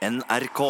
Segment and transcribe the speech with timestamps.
[0.00, 0.60] NRK.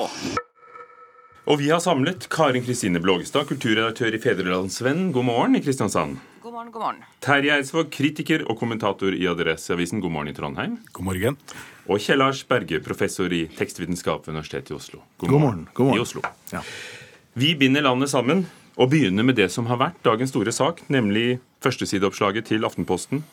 [1.46, 5.12] Og vi har samlet Karin Kristine Blågestad, kulturredaktør i Fedrelandsvennen.
[5.14, 6.16] God morgen i Kristiansand.
[6.42, 7.04] God morgen, god morgen.
[7.22, 10.02] Terje Eidsvåg, kritiker og kommentator i Adresseavisen.
[10.02, 10.80] God morgen i Trondheim.
[10.90, 11.38] God morgen.
[11.86, 15.04] Og Kjell Lars Berge, professor i tekstvitenskap ved Universitetet i Oslo.
[15.22, 15.62] God morgen.
[15.78, 16.02] God morgen.
[16.02, 16.24] I Oslo.
[16.50, 16.64] Ja.
[17.38, 21.40] Vi binder landet sammen og begynne med det som har vært dagens store sak, nemlig
[21.64, 23.24] førstesideoppslaget til Aftenposten.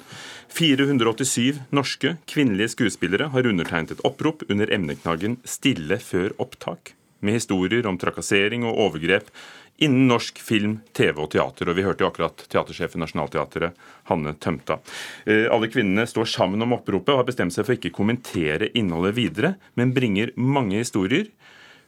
[0.53, 7.87] 487 norske kvinnelige skuespillere har undertegnet et opprop under emneknaggen 'Stille før opptak', med historier
[7.87, 9.29] om trakassering og overgrep
[9.77, 11.69] innen norsk film, TV og teater.
[11.69, 13.77] Og vi hørte jo akkurat teatersjef i Nationaltheatret,
[14.09, 14.79] Hanne Tømta.
[15.25, 19.15] Eh, Alle kvinnene står sammen om oppropet og har bestemt seg for ikke kommentere innholdet
[19.15, 21.29] videre, men bringer mange historier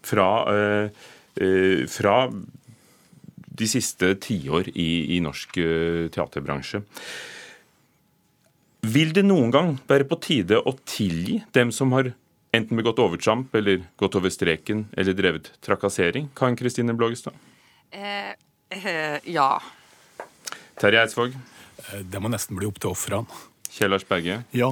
[0.05, 0.89] fra, eh,
[1.41, 2.29] eh, fra
[3.59, 6.81] de siste tiår i, i norsk eh, teaterbransje.
[8.87, 12.13] Vil det noen gang være på tide å tilgi dem som har
[12.55, 16.29] enten begått overtramp eller gått over streken eller drevet trakassering?
[16.37, 17.35] Kan Kristine Blågestad?
[17.91, 18.31] Eh,
[18.71, 19.51] eh, ja.
[20.79, 21.35] Terje Eidsvåg?
[21.35, 23.27] Eh, Det må nesten bli opp til ofrene.
[23.69, 24.39] Kjellars Berge?
[24.55, 24.71] Ja.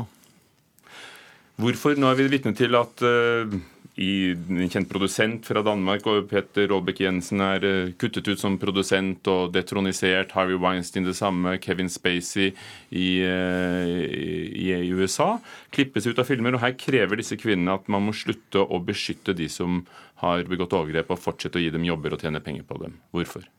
[1.58, 1.98] Hvorfor?
[1.98, 3.60] Nå er vi vitne til at eh,
[3.98, 8.60] i en kjent produsent fra Danmark, og Peter Rolbeck Jensen, er eh, kuttet ut som
[8.62, 10.36] produsent og detronisert.
[10.38, 11.56] Harvey Weinstein det samme.
[11.64, 12.52] Kevin Spacey
[12.94, 15.40] i, eh, i, i USA
[15.74, 16.54] klippes ut av filmer.
[16.54, 19.82] Og her krever disse kvinnene at man må slutte å beskytte de som
[20.22, 23.00] har begått overgrep, og fortsette å gi dem jobber og tjene penger på dem.
[23.14, 23.50] Hvorfor?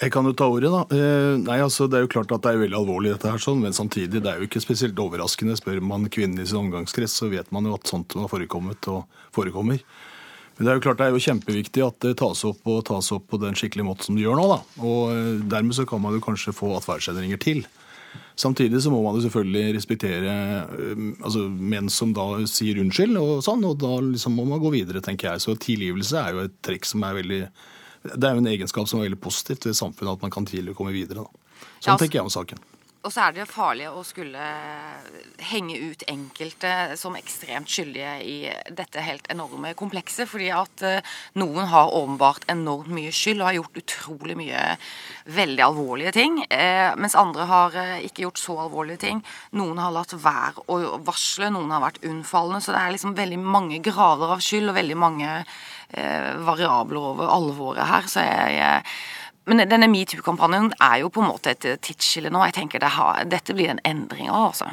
[0.00, 0.84] Jeg kan jo ta ordet, da.
[0.96, 3.60] Eh, nei, altså, Det er jo klart at det er veldig alvorlig, dette her, sånn,
[3.60, 5.58] men samtidig det er jo ikke spesielt overraskende.
[5.58, 9.04] Spør man kvinnen i sin omgangskrets, så vet man jo at sånt har forekommet og
[9.36, 9.82] forekommer.
[10.56, 13.10] Men det er jo klart det er jo kjempeviktig at det tas opp og tas
[13.12, 14.46] opp på den skikkelige måten som det gjør nå.
[14.48, 14.58] da.
[14.80, 17.60] Og eh, Dermed så kan man jo kanskje få atferdsendringer til.
[18.40, 23.44] Samtidig så må man jo selvfølgelig respektere eh, altså menn som da sier unnskyld, og
[23.44, 25.44] sånn, og da liksom må man gå videre, tenker jeg.
[25.44, 27.42] Så tilgivelse er jo et trekk som er veldig
[28.02, 30.78] Det er jo en egenskap som er veldig positivt ved samfunnet, at man kan tidligere
[30.78, 31.24] komme videre.
[31.24, 31.28] da.
[31.80, 32.58] Sånn Ja, altså- tenker jeg om saken.
[33.00, 34.40] Og så er det jo farlig å skulle
[35.48, 38.34] henge ut enkelte som ekstremt skyldige i
[38.76, 40.28] dette helt enorme komplekset.
[40.28, 41.00] Fordi at eh,
[41.40, 44.76] noen har åpenbart enormt mye skyld og har gjort utrolig mye
[45.32, 46.42] veldig alvorlige ting.
[46.52, 49.24] Eh, mens andre har eh, ikke gjort så alvorlige ting.
[49.56, 52.60] Noen har latt være å varsle, noen har vært unnfallende.
[52.60, 55.38] Så det er liksom veldig mange grader av skyld og veldig mange
[56.46, 58.06] variabler over alvoret her.
[58.10, 58.84] Så jeg,
[59.50, 62.42] men denne metoo-kampanjen er jo på en måte et tidsskille nå.
[62.48, 64.70] Jeg tenker det har, Dette blir en endring av, altså.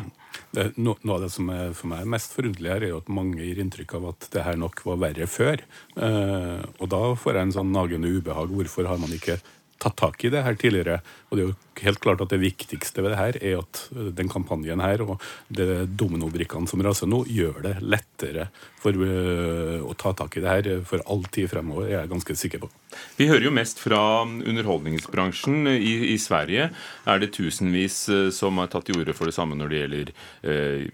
[0.54, 3.12] Det, no, noe av det som er for meg mest forunderlig her, er jo at
[3.12, 5.64] mange gir inntrykk av at det her nok var verre før.
[5.98, 8.54] Eh, og da får jeg en sånn nagende ubehag.
[8.54, 9.40] Hvorfor har man ikke
[9.82, 11.00] tatt tak i det her tidligere?
[11.28, 14.10] Og det er jo helt klart at det viktigste ved det her er at eh,
[14.18, 15.24] den kampanjen her og
[15.54, 18.48] det dominobrikkene som raser nå, gjør det lettere
[18.82, 22.38] for eh, å ta tak i det her for all tid fremover, er jeg ganske
[22.44, 22.72] sikker på.
[23.20, 25.68] Vi hører jo mest fra underholdningsbransjen.
[25.76, 26.72] I, I Sverige
[27.06, 30.14] er det tusenvis eh, som har tatt til orde for det samme når det gjelder
[30.48, 30.90] eh,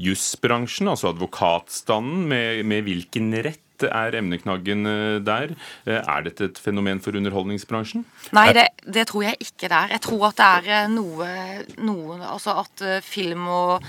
[0.00, 2.26] jussbransjen, altså advokatstanden.
[2.30, 5.54] Med, med hvilken rett er emneknaggen eh, der?
[5.86, 8.04] Eh, Er dette et fenomen for underholdningsbransjen?
[8.36, 9.94] Nei, det, det tror jeg ikke det er.
[9.96, 11.28] Jeg tror at det er eh, noe,
[11.80, 13.86] noe Altså at film og,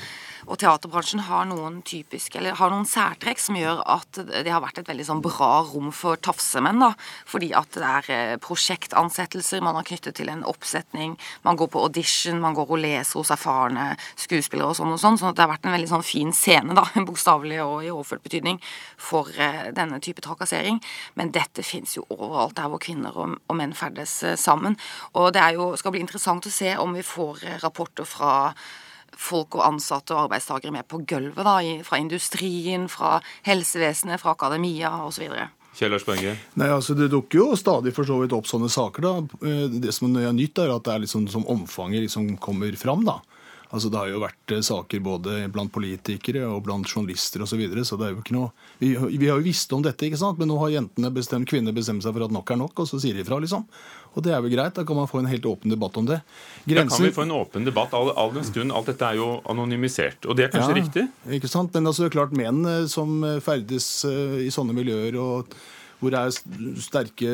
[0.48, 4.82] og teaterbransjen har noen typiske, eller har noen særtrekk som gjør at det har vært
[4.82, 6.82] et veldig sånn bra rom for tafsemenn.
[6.82, 6.94] da,
[7.30, 11.18] Fordi at det er eh, prosjektansettelser man har knyttet til en oppsetning.
[11.46, 15.20] Man går på audition, man går og leser hos erfarne skuespillere og sånn og sånn.
[15.22, 18.26] sånn at det har vært en veldig sånn fin scene, da, bokstavelig og i overført
[18.26, 18.62] betydning,
[18.98, 20.82] for eh, denne type trakassering.
[21.20, 24.78] Men dette fins jo overalt der hvor kvinner og, menn ferdes eh, sammen.
[25.14, 28.32] Og det jo, skal bli interessant å se om vi får rapporter fra
[29.22, 34.92] folk og ansatte og arbeidstakere med på gulvet, da, fra industrien, fra helsevesenet, fra akademia
[35.06, 35.28] osv.
[35.78, 36.36] Kjell Lars Berge?
[36.60, 39.02] Nei, altså Det dukker jo stadig for så vidt opp sånne saker.
[39.02, 39.14] da.
[39.48, 43.06] Eh, Det som er nytt, er at det er liksom som omfanget liksom kommer fram.
[43.06, 43.22] da.
[43.72, 47.54] Altså Det har jo vært eh, saker både blant politikere og blant journalister osv.
[47.54, 48.52] Så, videre, så det er jo ikke noe
[48.82, 50.40] vi, vi har jo visst om dette, ikke sant?
[50.40, 53.00] men nå har jentene bestemt, kvinner bestemt seg for at nok er nok, og så
[53.02, 53.66] sier de fra, liksom.
[54.12, 54.76] Og det er jo greit.
[54.76, 56.20] Da kan man få en helt åpen debatt om det.
[56.68, 59.30] Da kan vi få en åpen debatt, all, all den stund alt dette er jo
[59.52, 60.28] anonymisert.
[60.28, 61.06] Og det er kanskje Ja, riktig?
[61.40, 61.72] Ikke sant?
[61.76, 65.56] Men altså, det er klart menn eh, som ferdes eh, i sånne miljøer og
[66.02, 67.34] hvor det er sterke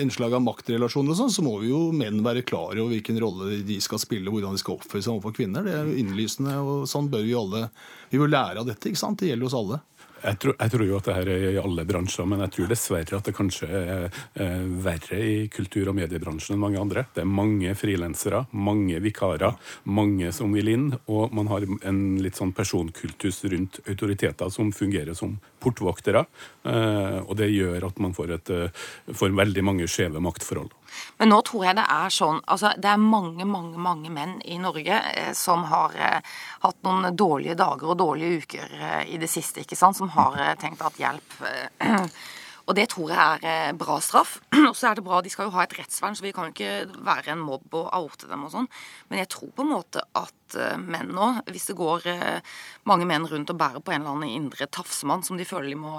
[0.00, 3.58] innslag av maktrelasjoner, og sånn, så må vi jo menn være klar over hvilken rolle
[3.68, 5.66] de skal spille, hvordan de skal oppføre seg overfor kvinner.
[5.66, 7.68] Det er jo innlysende, og sånn bør vi alle
[8.06, 9.18] Vi bør lære av dette, ikke sant?
[9.20, 9.80] Det gjelder oss alle.
[10.26, 12.70] Jeg tror, jeg tror, jo at det her er i alle bransjer, men jeg tror
[12.72, 14.06] dessverre at det kanskje er,
[14.42, 17.04] er verre i kultur- og mediebransjen enn mange andre.
[17.14, 19.54] Det er mange frilansere, mange vikarer,
[19.86, 25.14] mange som vil inn, og man har en litt sånn personkultus rundt autoriteter som fungerer
[25.14, 26.24] som portvoktere.
[26.66, 30.74] Eh, og det gjør at man får, et, eh, får veldig mange skjeve maktforhold.
[31.18, 34.58] Men nå tror jeg det er sånn altså Det er mange, mange mange menn i
[34.62, 36.34] Norge eh, som har eh,
[36.64, 40.38] hatt noen dårlige dager og dårlige uker eh, i det siste, ikke sant, som har
[40.60, 41.38] tenkt at hjelp
[42.66, 44.40] Og det tror jeg er eh, bra straff.
[44.70, 46.54] Og så er det bra, De skal jo ha et rettsvern, så vi kan jo
[46.54, 48.66] ikke være en mobb og oute dem og sånn.
[49.10, 52.56] Men jeg tror på en måte at eh, menn nå, hvis det går eh,
[52.90, 55.78] mange menn rundt og bærer på en eller annen indre tafsemann som de føler de
[55.78, 55.94] må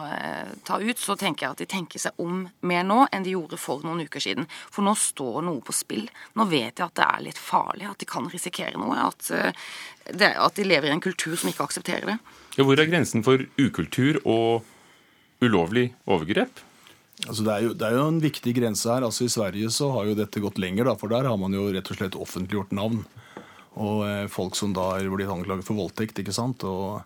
[0.67, 3.59] ta ut, så tenker jeg at de tenker seg om mer nå enn de gjorde
[3.61, 4.47] for noen uker siden.
[4.67, 6.07] For nå står noe på spill.
[6.35, 9.07] Nå vet jeg at det er litt farlig, at de kan risikere noe.
[9.07, 9.31] At,
[10.11, 12.17] det, at de lever i en kultur som ikke aksepterer det.
[12.57, 14.65] Ja, hvor er grensen for ukultur og
[15.43, 16.63] ulovlig overgrep?
[17.25, 19.05] Altså det, er jo, det er jo en viktig grense her.
[19.07, 21.65] Altså I Sverige så har jo dette gått lenger, da, for der har man jo
[21.73, 23.01] rett og slett offentliggjort navn.
[23.77, 26.65] Og eh, folk som da er blitt anklaget for voldtekt, ikke sant.
[26.67, 27.01] Og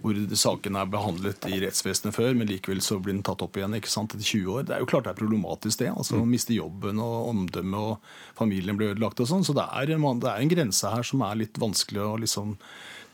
[0.00, 3.76] hvor saken er behandlet i rettsvesenet før, men likevel så blir den tatt opp igjen
[3.76, 4.62] ikke sant, etter 20 år.
[4.68, 5.90] Det er jo klart det er problematisk, det.
[5.92, 6.30] altså mm.
[6.30, 9.44] Miste jobben og omdømmet, og familien blir ødelagt og sånn.
[9.44, 12.56] Så det er, det er en grense her som er litt vanskelig å liksom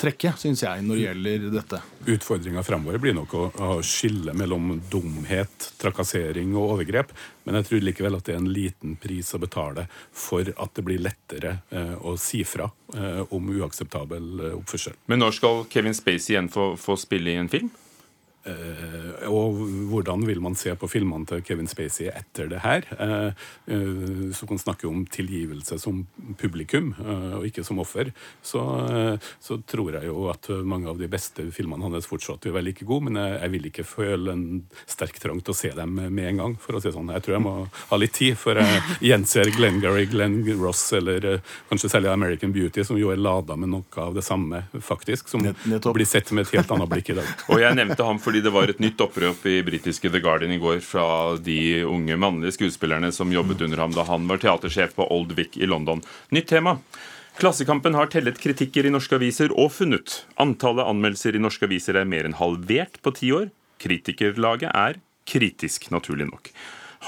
[0.01, 1.81] trekke, syns jeg, når det gjelder dette.
[2.17, 7.15] Utfordringa fremover blir nok å, å, skille mellom dumhet, trakassering og overgrep.
[7.47, 10.85] Men jeg tror likevel at det er en liten pris å betale for at det
[10.87, 14.99] blir lettere eh, å si fra eh, om uakseptabel eh, oppførsel.
[15.11, 17.73] Men når skal Kevin Spacey igjen få, få spille i en film?
[18.47, 19.59] Uh, og
[19.91, 22.87] hvordan vil man se på filmene til Kevin Spacey etter det her?
[22.95, 23.31] Uh,
[23.67, 26.05] uh, så kan man snakke om tilgivelse som
[26.39, 28.11] publikum, og ikke som offer.
[28.45, 28.61] Så,
[29.43, 32.87] så, tror jeg jo at mange av de beste filmene hans fortsatt vil være like
[32.87, 34.45] gode, men jeg, jeg, vil ikke føle en
[34.89, 36.57] sterk trang til å se dem med en gang.
[36.61, 37.11] for å si sånn.
[37.15, 37.55] Jeg tror jeg må
[37.91, 41.41] ha litt tid før jeg gjenser Glengarry, Glenn Ross eller
[41.71, 45.45] kanskje særlig American Beauty, som jo er lada med noe av det samme, faktisk, som
[45.47, 45.95] Nettopp.
[45.97, 47.33] blir sett med et helt annet blikk i dag.
[47.51, 50.53] og jeg nevnte ham fordi fordi det var et nytt opprop i britiske The Guardian
[50.53, 54.93] i går fra de unge mannlige skuespillerne som jobbet under ham da han var teatersjef
[54.93, 56.03] på Old Vic i London.
[56.29, 56.75] Nytt tema.
[57.41, 60.27] Klassekampen har tellet kritikker i norske aviser og funnet.
[60.37, 63.49] Antallet anmeldelser i norske aviser er mer enn halvert på ti år.
[63.81, 66.53] Kritikerlaget er kritisk, naturlig nok.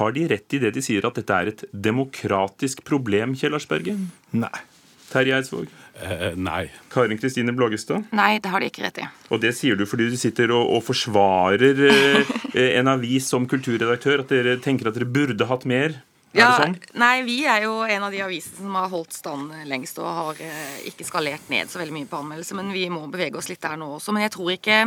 [0.00, 3.98] Har de rett i det de sier at dette er et demokratisk problem, Kjell Arsberge?
[4.32, 4.64] Nei.
[5.12, 5.68] Terje Eidsvåg?
[6.02, 6.68] Eh, nei.
[6.92, 8.04] Karin Kristine Blågestad?
[8.14, 9.06] Nei, det har de ikke rett i.
[9.34, 12.34] Og det sier du fordi du sitter og, og forsvarer eh,
[12.78, 14.22] en avis som kulturredaktør?
[14.22, 15.98] At dere tenker at dere burde hatt mer?
[16.36, 16.76] Ja, sånn?
[17.00, 20.42] Nei, vi er jo en av de avisene som har holdt stand lengst og har
[20.44, 23.64] eh, ikke skalert ned så veldig mye på anmeldelse, men vi må bevege oss litt
[23.64, 24.14] der nå også.
[24.14, 24.84] Men jeg tror ikke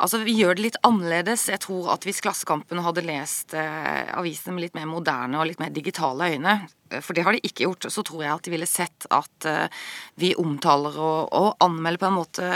[0.00, 1.50] Altså, Vi gjør det litt annerledes.
[1.52, 5.60] Jeg tror at Hvis Klassekampen hadde lest eh, avisene med litt mer moderne og litt
[5.60, 6.54] mer digitale øyne,
[7.00, 9.84] for det har de ikke gjort, så tror jeg at de ville sett at uh,
[10.20, 12.48] vi omtaler og, og, anmelder på en måte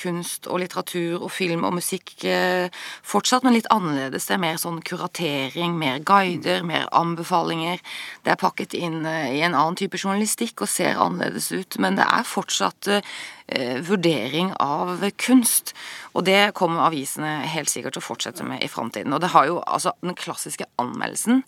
[0.00, 2.66] kunst og litteratur og film og musikk uh,
[3.06, 4.28] fortsatt, men litt annerledes.
[4.28, 7.82] Det er mer sånn kuratering, mer guider, mer anbefalinger.
[8.24, 12.08] Det er pakket inn i en annen type journalistikk og ser annerledes ut, men det
[12.08, 12.90] er fortsatt
[13.84, 15.74] vurdering av kunst.
[16.16, 19.12] Og det kommer avisene helt sikkert til å fortsette med i framtiden.
[19.12, 21.42] Og det har jo altså den klassiske anmeldelsen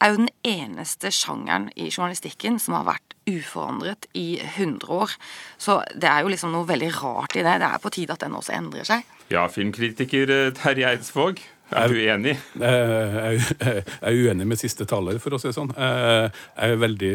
[0.00, 5.14] er jo den eneste sjangeren i journalistikken som har vært uforandret i 100 år.
[5.60, 7.58] Så det er jo liksom noe veldig rart i det.
[7.62, 9.06] Det er på tide at den også endrer seg.
[9.30, 11.42] Ja, filmkritiker eh, Terje Eidsvåg.
[11.70, 12.34] Er du enig?
[12.58, 15.70] Jeg er uenig med siste taler, for å si det sånn.
[15.78, 16.32] Jeg
[16.66, 17.12] er veldig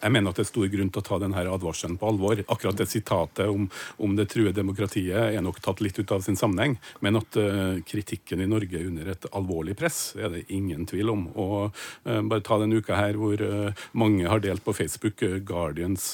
[0.00, 2.42] jeg mener at det er stor grunn til å ta denne advarselen på alvor.
[2.52, 3.68] Akkurat det sitatet om,
[4.02, 6.76] om det truer demokratiet er nok tatt litt ut av sin sammenheng.
[7.04, 11.12] Men at uh, kritikken i Norge er under et alvorlig press, er det ingen tvil
[11.14, 11.26] om.
[11.34, 16.12] Og uh, Bare ta denne uka her hvor uh, mange har delt på Facebook Guardians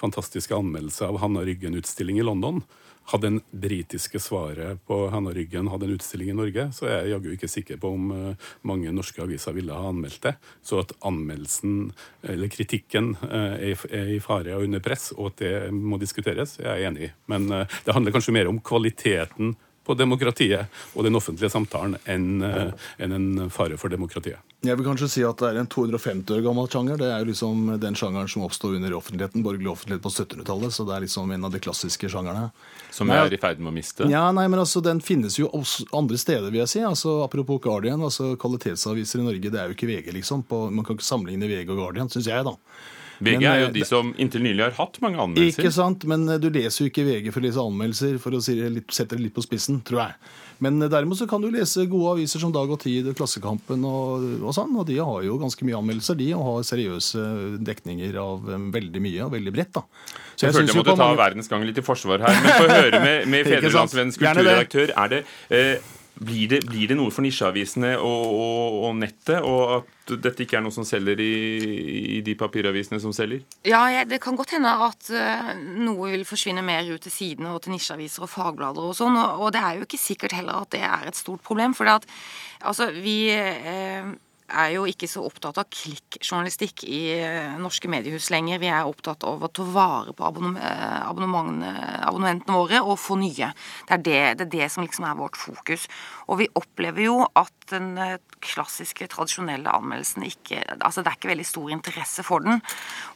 [0.00, 2.62] fantastiske anmeldelse av Hanna Ryggen-utstilling i London
[3.08, 7.14] hadde en britiske svaret på Hanna Ryggen hadde en utstilling i Norge, så er jeg
[7.14, 10.34] jaggu ikke sikker på om uh, mange norske aviser ville ha anmeldt det.
[10.64, 11.92] Så at anmeldelsen,
[12.28, 16.58] eller kritikken, uh, er, er, i fare og under press, og at det må diskuteres,
[16.60, 17.14] jeg er enig i.
[17.32, 19.56] Men uh, det handler kanskje mer om kvaliteten
[19.88, 24.36] på demokratiet og den offentlige samtalen enn en, en fare for demokratiet.
[24.66, 26.98] Jeg vil kanskje si at det er en 250 år gammel sjanger.
[26.98, 30.74] Det er jo liksom den sjangeren som oppsto under offentligheten, borgerlig offentlighet på 1700-tallet.
[30.74, 32.48] Så det er liksom en av de klassiske sjangerne.
[32.90, 34.10] Som vi er i ferd med å miste?
[34.10, 35.48] Ja, nei, men altså, Den finnes jo
[35.94, 36.84] andre steder, vil jeg si.
[36.84, 40.42] Altså, Apropos Guardian, altså kvalitetsaviser i Norge, det er jo ikke VG, liksom.
[40.50, 42.56] På, man kan ikke sammenligne VG og Guardian, syns jeg, da.
[43.18, 45.64] VG Men, er jo eh, de som inntil nylig har hatt mange anmeldelser.
[45.64, 48.42] Ikke sant, men eh, du leser jo ikke VG for å lese anmeldelser, for å
[48.42, 50.14] sette det litt på spissen, tror jeg.
[50.62, 54.28] Men eh, derimot så kan du lese gode aviser som Dag og Tid, Klassekampen og,
[54.42, 57.26] og sånn, og de har jo ganske mye anmeldelser, de, og har seriøse
[57.66, 59.84] dekninger av veldig mye, og veldig bredt, da.
[60.38, 62.42] Så Jeg, følte jeg måtte ta mange- verdens gang litt i forsvar her.
[62.44, 64.94] Men få høre med, med Fedrelandsvennens kulturredaktør.
[64.94, 69.78] Er det, eh, blir, det, blir det noe for nisjeavisene og, og, og nettet, og
[69.78, 71.32] at dette ikke er noe som selger i,
[72.18, 73.42] i de papiravisene som selger?
[73.68, 77.52] Ja, jeg, det kan godt hende at uh, noe vil forsvinne mer ut til sidene
[77.54, 79.18] og til nisjeaviser og fagblader og sånn.
[79.20, 81.76] Og, og det er jo ikke sikkert heller at det er et stort problem.
[81.76, 82.08] For det at,
[82.72, 84.08] altså, vi eh,
[84.48, 88.60] er jo ikke så opptatt av klikkjournalistikk i eh, norske mediehus lenger.
[88.62, 93.50] Vi er opptatt av å ta vare på eh, abonnementene våre og få nye.
[93.88, 95.86] Det er det, det er det som liksom er vårt fokus.
[96.28, 101.30] Og vi opplever jo at den eh, klassiske, tradisjonelle anmeldelsen ikke Altså det er ikke
[101.32, 102.62] veldig stor interesse for den.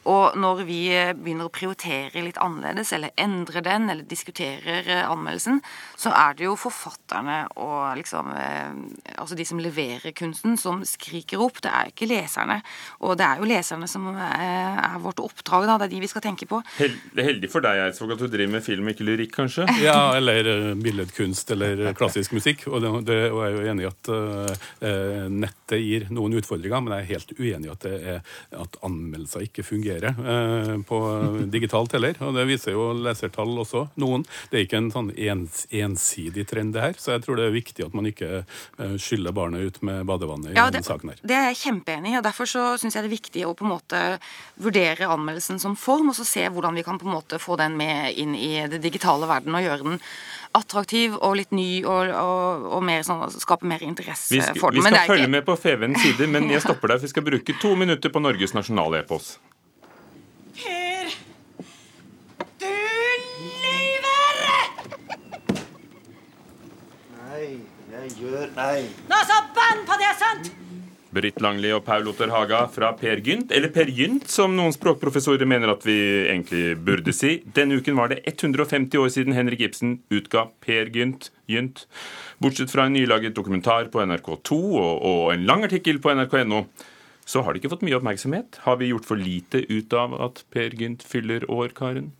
[0.09, 0.81] Og når vi
[1.17, 5.61] begynner å prioritere litt annerledes, eller endre den, eller diskuterer anmeldelsen,
[5.97, 10.81] så er det jo forfatterne og liksom Altså de som leverer kunsten, som
[11.23, 11.61] skriker opp.
[11.63, 12.59] Det er ikke leserne.
[13.03, 15.79] Og det er jo leserne som eh, er vårt oppdrag, da.
[15.81, 16.61] Det er de vi skal tenke på.
[16.77, 16.95] Hel
[17.33, 19.67] heldig for deg, Eidsvåg, at du driver med film, ikke lyrikk, kanskje?
[19.83, 22.65] Ja, eller eh, billedkunst eller eh, klassisk musikk.
[22.69, 26.83] Og, det, det, og jeg er jo enig i at eh, nettet gir noen utfordringer,
[26.83, 28.15] men jeg er helt uenig i at, det
[28.53, 30.97] at anmeldelser ikke fungerer uh, på
[31.51, 32.17] digitalt heller.
[32.23, 34.25] Og det viser jo lesertall også, noen.
[34.51, 36.99] Det er ikke en sånn ens, ensidig trend, det her.
[36.99, 38.43] Så jeg tror det er viktig at man ikke
[39.01, 41.21] skyller barnet ut med badevannet i Ja, denne det, saken her.
[41.23, 42.17] det er jeg kjempeenig i.
[42.19, 44.01] og Derfor så syns jeg det er viktig å på en måte
[44.61, 47.77] vurdere anmeldelsen som form, og så se hvordan vi kan på en måte få den
[47.79, 49.99] med inn i det digitale verden og gjøre den
[50.53, 54.69] attraktiv og litt ny og, og, og mer sånn, skape mer interesse Vi skal, for
[54.75, 54.83] vi den.
[54.85, 57.07] Men skal det er følge ikke- med på FVNs side, men jeg stopper deg, for
[57.07, 59.37] vi skal bruke to minutter på Norges nasjonale epos.
[60.53, 61.09] Per!
[62.61, 64.41] Du lyver!
[67.17, 67.47] Nei,
[67.93, 68.83] jeg gjør Nei.
[69.09, 70.02] Nå så bann på det?
[71.13, 75.47] Britt Langli og Paul Otter Haga fra Per Gynt, eller Per Gynt, som noen språkprofessorer
[75.49, 77.35] mener at vi egentlig burde si.
[77.55, 81.29] Denne uken var det 150 år siden Henrik Ibsen utga Per Gynt.
[81.51, 81.85] Gynt.
[82.41, 86.63] Bortsett fra en nylaget dokumentar på NRK2 og, og en lang artikkel på nrk.no,
[87.25, 88.61] så har det ikke fått mye oppmerksomhet.
[88.65, 92.11] Har vi gjort for lite ut av at Per Gynt fyller år, Karen?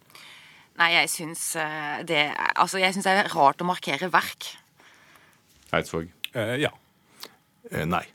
[0.80, 2.22] Nei, jeg syns eh, det
[2.58, 4.54] Altså, jeg syns det er rart å markere verk.
[5.74, 6.10] Eidsvåg.
[6.34, 6.72] Eh, ja.
[7.72, 8.06] Eh, Nei.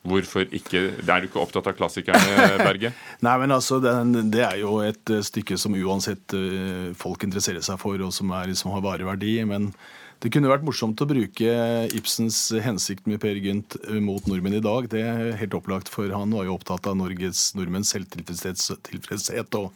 [0.00, 0.80] Hvorfor ikke?
[1.04, 2.94] Er du ikke opptatt av klassikerne, Berge?
[3.20, 8.00] Nei, men altså, det, er jo et stykke som uansett eh, folk interesserer seg for,
[8.00, 9.34] og som, er, som har vareverdi.
[9.50, 9.68] Men
[10.20, 11.52] det kunne vært morsomt å bruke
[11.96, 14.88] Ibsens hensikt med Per Gynt mot nordmenn i dag.
[14.92, 19.70] Det er helt opplagt, for han var jo opptatt av Norges nordmenns selvtilfredshet og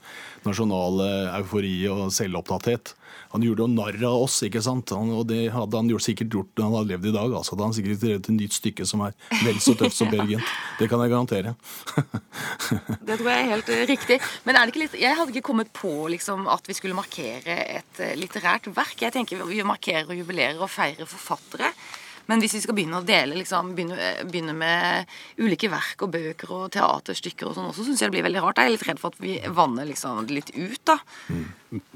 [0.44, 1.08] nasjonale
[1.40, 2.92] eufori og selvopptatthet.
[3.34, 4.92] Han gjorde jo narr av oss, ikke sant?
[4.94, 7.32] Han, og det hadde han gjort, sikkert gjort når han hadde levd i dag.
[7.34, 7.54] altså.
[7.54, 10.52] Hadde han sikkert drevet et nytt stykke som er vel så tøft som Per Gynt.
[10.78, 11.54] Det kan jeg garantere.
[13.08, 14.20] Det tror jeg er helt eh, riktig.
[14.46, 17.56] Men er det ikke litt Jeg hadde ikke kommet på liksom, at vi skulle markere
[17.80, 19.02] et eh, litterært verk.
[19.02, 21.70] Jeg tenker Vi markerer og jubilerer og feirer forfattere.
[22.26, 25.06] Men hvis vi skal begynne å dele, liksom, begynne, eh, begynne med
[25.38, 28.56] ulike verk og bøker og teaterstykker og sånn også, syns jeg det blir veldig rart.
[28.56, 30.98] Jeg er litt redd for at vi vanner liksom litt ut, da.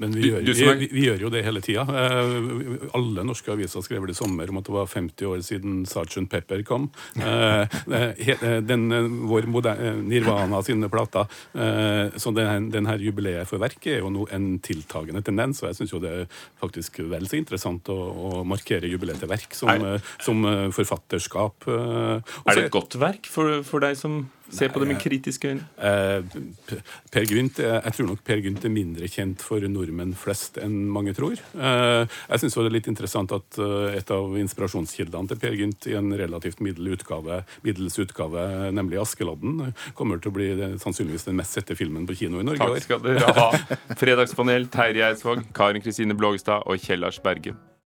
[0.01, 0.43] Men vi, gjør,
[0.79, 1.85] vi, vi, gjør jo det hele tida.
[1.85, 5.81] Eh, alle norske aviser skrev det i sommer om at det var 50 år siden
[5.89, 6.25] Sgt.
[6.29, 6.89] Pepper kom.
[7.19, 8.87] Eh, eh, den,
[9.29, 9.47] vår
[10.03, 11.29] Nirvana sine plater.
[11.53, 15.71] Eh, så den, den her jubileet for verket er jo no, en tiltagende tendens, og
[15.71, 19.55] jeg syns jo det er faktisk vel så interessant å, å markere jubileet til verk
[19.57, 19.85] som,
[20.21, 20.43] som
[20.75, 21.67] forfatterskap.
[21.69, 25.51] Også, Er det et godt verk for, for deg som ser på det med kritiske
[25.51, 25.65] øyne?
[25.77, 26.79] Eh,
[27.11, 30.89] Per Gynt, eh, Jeg tror nok Per Gynt er mindre kjent for nordmenn flest enn
[30.89, 31.39] mange tror.
[31.55, 35.87] Eh, Jeg syns det er litt interessant at eh, et av inspirasjonskildene til Per Gynt
[35.87, 41.35] i en relativt utgave, middels utgave, nemlig 'Askeladden', kommer til å bli det, sannsynligvis den
[41.35, 43.51] mest sette filmen på kino i Norge Takk skal dere ha.
[43.95, 47.55] Fredagspanel Terje Eidsvåg, Karin Kristine Blågestad og Kjell Lars Berge.